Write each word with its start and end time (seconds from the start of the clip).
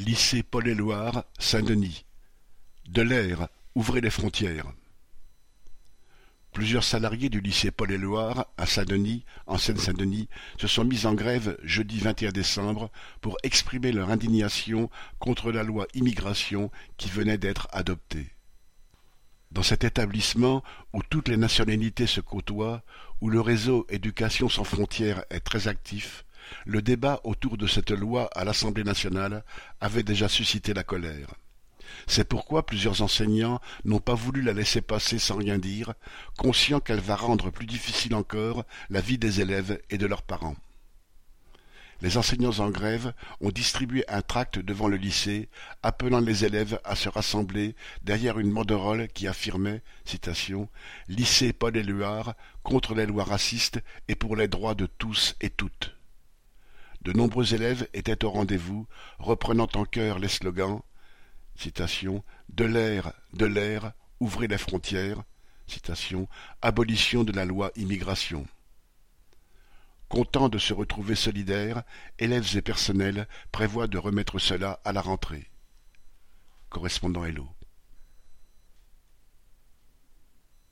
Lycée 0.00 0.42
Paul-Éluard, 0.42 1.24
Saint-Denis. 1.38 2.06
De 2.88 3.02
l'air, 3.02 3.48
ouvrez 3.74 4.00
les 4.00 4.08
frontières. 4.08 4.72
Plusieurs 6.52 6.84
salariés 6.84 7.28
du 7.28 7.42
lycée 7.42 7.70
Paul-Éluard, 7.70 8.46
à 8.56 8.64
Saint-Denis, 8.64 9.26
en 9.46 9.58
Seine-Saint-Denis, 9.58 10.30
se 10.56 10.68
sont 10.68 10.84
mis 10.84 11.04
en 11.04 11.12
grève 11.12 11.58
jeudi 11.62 11.98
21 11.98 12.30
décembre 12.30 12.90
pour 13.20 13.36
exprimer 13.42 13.92
leur 13.92 14.08
indignation 14.08 14.88
contre 15.18 15.52
la 15.52 15.64
loi 15.64 15.86
immigration 15.92 16.70
qui 16.96 17.10
venait 17.10 17.36
d'être 17.36 17.68
adoptée. 17.70 18.30
Dans 19.50 19.62
cet 19.62 19.84
établissement 19.84 20.64
où 20.94 21.02
toutes 21.02 21.28
les 21.28 21.36
nationalités 21.36 22.06
se 22.06 22.22
côtoient, 22.22 22.82
où 23.20 23.28
le 23.28 23.42
réseau 23.42 23.86
Éducation 23.90 24.48
sans 24.48 24.64
frontières 24.64 25.24
est 25.28 25.40
très 25.40 25.68
actif, 25.68 26.24
le 26.66 26.82
débat 26.82 27.20
autour 27.24 27.56
de 27.56 27.66
cette 27.66 27.90
loi 27.90 28.28
à 28.34 28.44
l'Assemblée 28.44 28.84
nationale 28.84 29.44
avait 29.80 30.02
déjà 30.02 30.28
suscité 30.28 30.74
la 30.74 30.84
colère. 30.84 31.34
C'est 32.06 32.28
pourquoi 32.28 32.66
plusieurs 32.66 33.02
enseignants 33.02 33.60
n'ont 33.84 34.00
pas 34.00 34.14
voulu 34.14 34.42
la 34.42 34.52
laisser 34.52 34.80
passer 34.80 35.18
sans 35.18 35.36
rien 35.36 35.58
dire, 35.58 35.94
conscients 36.36 36.80
qu'elle 36.80 37.00
va 37.00 37.16
rendre 37.16 37.50
plus 37.50 37.66
difficile 37.66 38.14
encore 38.14 38.64
la 38.90 39.00
vie 39.00 39.18
des 39.18 39.40
élèves 39.40 39.80
et 39.90 39.98
de 39.98 40.06
leurs 40.06 40.22
parents. 40.22 40.56
Les 42.02 42.16
enseignants 42.16 42.60
en 42.60 42.70
grève 42.70 43.12
ont 43.42 43.50
distribué 43.50 44.04
un 44.08 44.22
tract 44.22 44.58
devant 44.58 44.88
le 44.88 44.96
lycée 44.96 45.50
appelant 45.82 46.20
les 46.20 46.46
élèves 46.46 46.80
à 46.82 46.96
se 46.96 47.10
rassembler 47.10 47.76
derrière 48.02 48.38
une 48.38 48.52
banderole 48.52 49.08
qui 49.08 49.28
affirmait 49.28 49.82
citation, 50.06 50.68
Lycée 51.08 51.52
Paul 51.52 51.76
Éluard 51.76 52.34
contre 52.62 52.94
les 52.94 53.04
lois 53.04 53.24
racistes 53.24 53.80
et 54.08 54.14
pour 54.14 54.34
les 54.34 54.48
droits 54.48 54.74
de 54.74 54.86
tous 54.86 55.36
et 55.42 55.50
toutes. 55.50 55.94
De 57.02 57.12
nombreux 57.12 57.54
élèves 57.54 57.88
étaient 57.94 58.24
au 58.24 58.30
rendez-vous, 58.30 58.86
reprenant 59.18 59.68
en 59.74 59.84
chœur 59.84 60.18
les 60.18 60.28
slogans 60.28 60.82
De 62.48 62.64
l'air, 62.64 63.12
de 63.32 63.46
l'air, 63.46 63.92
ouvrez 64.18 64.48
frontières, 64.58 65.22
citation, 65.66 66.28
abolition 66.62 67.24
de 67.24 67.32
la 67.32 67.44
loi 67.44 67.70
immigration. 67.76 68.46
Contents 70.08 70.48
de 70.48 70.58
se 70.58 70.74
retrouver 70.74 71.14
solidaires, 71.14 71.84
élèves 72.18 72.56
et 72.56 72.62
personnels 72.62 73.28
prévoient 73.52 73.86
de 73.86 73.98
remettre 73.98 74.38
cela 74.38 74.80
à 74.84 74.92
la 74.92 75.00
rentrée. 75.00 75.50
Correspondant 76.68 77.24
Hello. 77.24 77.48